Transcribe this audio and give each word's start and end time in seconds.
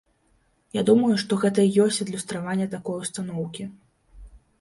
Я 0.77 0.83
думаю, 0.89 1.09
што 1.23 1.37
гэта 1.43 1.65
і 1.67 1.69
ёсць 1.83 2.03
адлюстраванне 2.05 2.67
такой 2.73 2.97
устаноўкі. 3.05 3.67